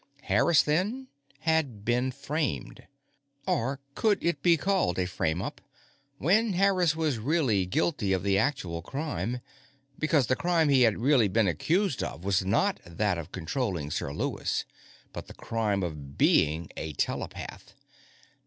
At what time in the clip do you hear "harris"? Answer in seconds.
0.23-0.63, 6.53-6.95